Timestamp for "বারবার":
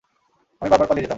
0.69-0.87